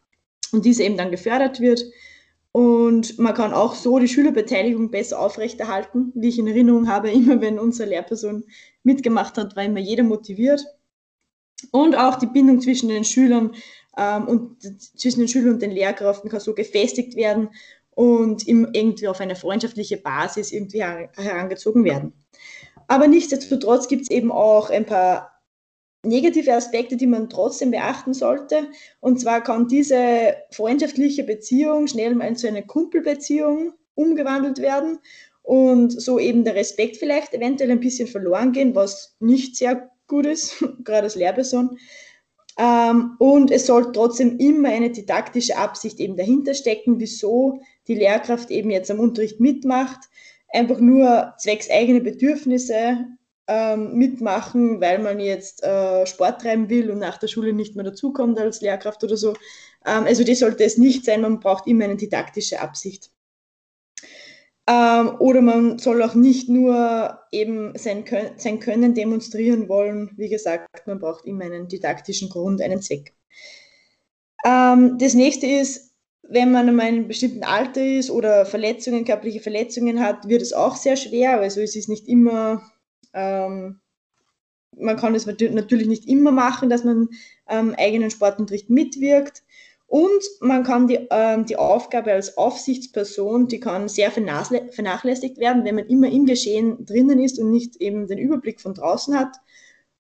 und 0.51 0.65
diese 0.65 0.83
eben 0.83 0.97
dann 0.97 1.09
gefördert 1.09 1.59
wird. 1.61 1.83
Und 2.51 3.17
man 3.17 3.33
kann 3.33 3.53
auch 3.53 3.75
so 3.75 3.99
die 3.99 4.07
Schülerbeteiligung 4.07 4.91
besser 4.91 5.19
aufrechterhalten. 5.19 6.11
Wie 6.15 6.29
ich 6.29 6.39
in 6.39 6.47
Erinnerung 6.47 6.87
habe, 6.87 7.09
immer 7.11 7.41
wenn 7.41 7.57
unsere 7.57 7.89
Lehrperson 7.89 8.43
mitgemacht 8.83 9.37
hat, 9.37 9.55
war 9.55 9.63
immer 9.63 9.79
jeder 9.79 10.03
motiviert. 10.03 10.63
Und 11.71 11.95
auch 11.95 12.15
die 12.15 12.27
Bindung 12.27 12.61
zwischen 12.61 12.89
den 12.89 13.03
Schülern 13.03 13.55
ähm, 13.97 14.27
und 14.27 14.61
zwischen 14.95 15.19
den 15.19 15.27
Schülern 15.27 15.53
und 15.55 15.61
den 15.61 15.71
Lehrkräften 15.71 16.29
kann 16.29 16.39
so 16.39 16.53
gefestigt 16.53 17.15
werden 17.15 17.49
und 17.91 18.47
im, 18.47 18.69
irgendwie 18.73 19.07
auf 19.07 19.19
eine 19.19 19.35
freundschaftliche 19.35 19.97
Basis 19.97 20.51
irgendwie 20.51 20.83
herangezogen 20.83 21.83
werden. 21.83 22.13
Aber 22.87 23.07
nichtsdestotrotz 23.07 23.87
gibt 23.87 24.03
es 24.03 24.11
eben 24.11 24.31
auch 24.31 24.69
ein 24.69 24.85
paar 24.85 25.37
negative 26.03 26.53
Aspekte, 26.53 26.95
die 26.95 27.07
man 27.07 27.29
trotzdem 27.29 27.71
beachten 27.71 28.13
sollte. 28.13 28.67
Und 28.99 29.19
zwar 29.19 29.41
kann 29.41 29.67
diese 29.67 30.35
freundschaftliche 30.51 31.23
Beziehung 31.23 31.87
schnell 31.87 32.15
mal 32.15 32.35
zu 32.37 32.47
einer 32.47 32.61
Kumpelbeziehung 32.61 33.73
umgewandelt 33.95 34.59
werden 34.59 34.99
und 35.41 35.99
so 35.99 36.19
eben 36.19 36.43
der 36.43 36.55
Respekt 36.55 36.97
vielleicht 36.97 37.33
eventuell 37.33 37.71
ein 37.71 37.79
bisschen 37.79 38.07
verloren 38.07 38.51
gehen, 38.51 38.75
was 38.75 39.15
nicht 39.19 39.55
sehr 39.55 39.89
gut 40.07 40.25
ist, 40.25 40.63
gerade 40.83 41.03
als 41.03 41.15
Lehrperson. 41.15 41.77
Ähm, 42.57 43.15
und 43.19 43.51
es 43.51 43.67
soll 43.67 43.91
trotzdem 43.91 44.39
immer 44.39 44.69
eine 44.69 44.89
didaktische 44.89 45.57
Absicht 45.57 45.99
eben 45.99 46.17
dahinter 46.17 46.53
stecken, 46.53 46.99
wieso 46.99 47.61
die 47.87 47.95
Lehrkraft 47.95 48.49
eben 48.49 48.71
jetzt 48.71 48.89
am 48.89 48.99
Unterricht 48.99 49.39
mitmacht. 49.39 50.09
Einfach 50.49 50.79
nur 50.79 51.33
zwecks 51.37 51.69
eigene 51.69 52.01
Bedürfnisse 52.01 53.05
ähm, 53.47 53.93
mitmachen, 53.93 54.81
weil 54.81 54.99
man 54.99 55.19
jetzt 55.19 55.63
äh, 55.63 56.05
Sport 56.07 56.41
treiben 56.41 56.69
will 56.69 56.89
und 56.89 56.99
nach 56.99 57.17
der 57.17 57.27
Schule 57.27 57.53
nicht 57.53 57.75
mehr 57.75 57.85
dazukommt 57.85 58.39
als 58.39 58.61
Lehrkraft 58.61 59.03
oder 59.03 59.17
so. 59.17 59.33
Ähm, 59.85 60.05
also 60.05 60.23
das 60.23 60.39
sollte 60.39 60.63
es 60.63 60.77
nicht 60.77 61.05
sein, 61.05 61.21
man 61.21 61.39
braucht 61.39 61.67
immer 61.67 61.85
eine 61.85 61.95
didaktische 61.95 62.59
Absicht. 62.59 63.11
Ähm, 64.69 65.15
oder 65.19 65.41
man 65.41 65.79
soll 65.79 66.01
auch 66.03 66.13
nicht 66.13 66.49
nur 66.49 67.19
eben 67.31 67.77
sein, 67.77 68.03
sein 68.37 68.59
Können 68.59 68.93
demonstrieren 68.93 69.69
wollen. 69.69 70.11
Wie 70.17 70.27
gesagt, 70.27 70.87
man 70.87 70.99
braucht 70.99 71.25
immer 71.25 71.45
einen 71.45 71.69
didaktischen 71.69 72.29
Grund, 72.29 72.61
einen 72.61 72.81
Zweck. 72.81 73.13
Ähm, 74.45 74.97
das 74.99 75.13
nächste 75.13 75.47
ist, 75.47 75.93
wenn 76.29 76.51
man 76.51 76.67
in 76.67 76.79
einem 76.79 77.07
bestimmten 77.07 77.43
Alter 77.43 77.85
ist 77.85 78.11
oder 78.11 78.45
Verletzungen, 78.45 79.05
körperliche 79.05 79.39
Verletzungen 79.39 80.01
hat, 80.01 80.27
wird 80.27 80.41
es 80.41 80.53
auch 80.53 80.75
sehr 80.75 80.97
schwer. 80.97 81.39
Also 81.39 81.61
es 81.61 81.75
ist 81.75 81.87
nicht 81.87 82.07
immer, 82.07 82.61
ähm, 83.13 83.79
man 84.75 84.97
kann 84.97 85.15
es 85.15 85.25
natürlich 85.25 85.87
nicht 85.87 86.07
immer 86.07 86.31
machen, 86.31 86.69
dass 86.69 86.83
man 86.83 87.07
ähm, 87.47 87.73
eigenen 87.77 88.11
Sportunterricht 88.11 88.69
mitwirkt. 88.69 89.43
Und 89.87 90.21
man 90.41 90.63
kann 90.63 90.87
die, 90.87 91.07
ähm, 91.09 91.45
die 91.45 91.55
Aufgabe 91.55 92.11
als 92.11 92.37
Aufsichtsperson, 92.37 93.47
die 93.47 93.61
kann 93.61 93.87
sehr 93.87 94.11
vernachlässigt 94.11 95.37
werden, 95.37 95.63
wenn 95.63 95.75
man 95.75 95.87
immer 95.87 96.09
im 96.09 96.25
Geschehen 96.25 96.85
drinnen 96.85 97.19
ist 97.19 97.39
und 97.39 97.51
nicht 97.51 97.77
eben 97.77 98.05
den 98.05 98.17
Überblick 98.17 98.59
von 98.59 98.73
draußen 98.73 99.17
hat. 99.17 99.37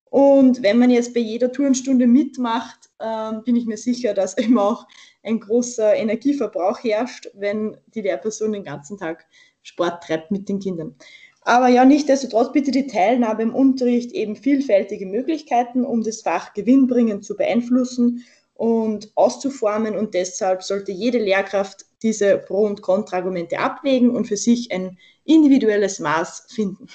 Und 0.09 0.61
wenn 0.61 0.77
man 0.77 0.89
jetzt 0.89 1.13
bei 1.13 1.21
jeder 1.21 1.51
Turnstunde 1.53 2.05
mitmacht, 2.05 2.89
ähm, 2.99 3.43
bin 3.45 3.55
ich 3.55 3.65
mir 3.65 3.77
sicher, 3.77 4.13
dass 4.13 4.37
eben 4.37 4.59
auch 4.59 4.85
ein 5.23 5.39
großer 5.39 5.95
Energieverbrauch 5.95 6.83
herrscht, 6.83 7.29
wenn 7.33 7.77
die 7.87 8.01
Lehrperson 8.01 8.51
den 8.51 8.63
ganzen 8.65 8.97
Tag 8.97 9.25
Sport 9.61 10.03
treibt 10.03 10.31
mit 10.31 10.49
den 10.49 10.59
Kindern. 10.59 10.95
Aber 11.41 11.69
ja, 11.69 11.85
nichtsdestotrotz 11.85 12.51
bitte 12.51 12.71
die 12.71 12.87
Teilnahme 12.87 13.43
im 13.43 13.55
Unterricht 13.55 14.11
eben 14.11 14.35
vielfältige 14.35 15.05
Möglichkeiten, 15.05 15.85
um 15.85 16.03
das 16.03 16.21
Fach 16.21 16.53
gewinnbringend 16.53 17.23
zu 17.23 17.37
beeinflussen 17.37 18.25
und 18.57 19.11
auszuformen. 19.15 19.95
Und 19.95 20.13
deshalb 20.13 20.63
sollte 20.63 20.91
jede 20.91 21.19
Lehrkraft 21.19 21.85
diese 22.01 22.37
Pro- 22.39 22.65
und 22.65 22.81
Kontraargumente 22.81 23.59
abwägen 23.59 24.09
und 24.09 24.25
für 24.25 24.37
sich 24.37 24.71
ein 24.71 24.97
individuelles 25.23 25.99
Maß 25.99 26.47
finden. 26.53 26.87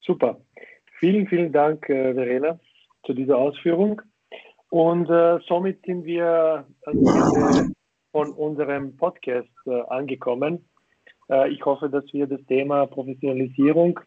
Super. 0.00 0.40
Vielen, 0.98 1.26
vielen 1.28 1.52
Dank, 1.52 1.88
äh, 1.88 2.14
Verena, 2.14 2.58
zu 3.04 3.12
dieser 3.12 3.36
Ausführung. 3.36 4.02
Und 4.70 5.08
äh, 5.08 5.38
somit 5.46 5.84
sind 5.86 6.04
wir 6.04 6.66
von 8.12 8.32
unserem 8.32 8.96
Podcast 8.96 9.48
äh, 9.66 9.80
angekommen. 9.88 10.68
Äh, 11.30 11.50
ich 11.50 11.64
hoffe, 11.64 11.88
dass 11.88 12.04
wir 12.12 12.26
das 12.26 12.44
Thema 12.46 12.86
Professionalisierung 12.86 14.00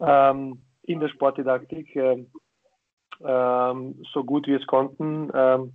ähm, 0.00 0.62
in 0.82 1.00
der 1.00 1.08
Sportdidaktik 1.08 1.96
äh, 1.96 2.24
ähm, 3.24 4.02
so 4.12 4.24
gut 4.24 4.46
wir 4.46 4.58
es 4.58 4.66
konnten 4.66 5.30
ähm, 5.34 5.72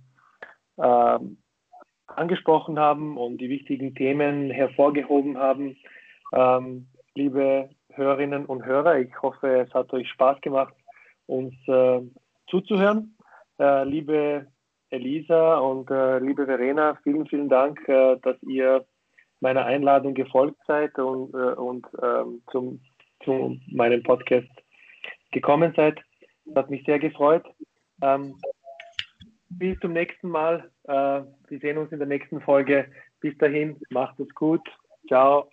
ähm, 0.77 1.37
angesprochen 2.07 2.79
haben 2.79 3.17
und 3.17 3.37
die 3.39 3.49
wichtigen 3.49 3.95
Themen 3.95 4.49
hervorgehoben 4.49 5.37
haben. 5.37 5.77
Ähm, 6.33 6.87
liebe 7.15 7.69
Hörerinnen 7.93 8.45
und 8.45 8.65
Hörer, 8.65 8.99
ich 8.99 9.21
hoffe, 9.21 9.61
es 9.61 9.73
hat 9.73 9.93
euch 9.93 10.09
Spaß 10.09 10.41
gemacht, 10.41 10.73
uns 11.27 11.53
äh, 11.67 12.01
zuzuhören. 12.47 13.17
Äh, 13.59 13.85
liebe 13.85 14.47
Elisa 14.89 15.57
und 15.57 15.89
äh, 15.89 16.19
liebe 16.19 16.45
Verena, 16.45 16.97
vielen, 17.03 17.27
vielen 17.27 17.49
Dank, 17.49 17.87
äh, 17.87 18.17
dass 18.21 18.41
ihr 18.43 18.85
meiner 19.39 19.65
Einladung 19.65 20.13
gefolgt 20.13 20.59
seid 20.67 20.97
und, 20.97 21.33
äh, 21.33 21.53
und 21.53 21.85
ähm, 22.01 22.41
zum, 22.51 22.81
zu 23.23 23.57
meinem 23.67 24.03
Podcast 24.03 24.49
gekommen 25.31 25.73
seid. 25.75 25.99
Das 26.45 26.55
hat 26.55 26.69
mich 26.69 26.85
sehr 26.85 26.99
gefreut. 26.99 27.45
Ähm, 28.01 28.35
bis 29.49 29.79
zum 29.79 29.93
nächsten 29.93 30.29
Mal. 30.29 30.69
Äh, 30.83 31.21
wir 31.47 31.59
sehen 31.59 31.77
uns 31.77 31.91
in 31.91 31.99
der 31.99 32.07
nächsten 32.07 32.41
Folge. 32.41 32.87
Bis 33.19 33.37
dahin, 33.37 33.77
macht 33.89 34.19
es 34.19 34.29
gut. 34.35 34.61
Ciao. 35.07 35.49